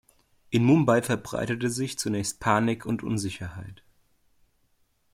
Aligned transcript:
In 0.49 0.63
Mumbai 0.65 1.03
verbreitete 1.03 1.69
sich 1.69 1.99
zunächst 1.99 2.39
Panik 2.39 2.87
und 2.87 3.03
Unsicherheit. 3.03 3.83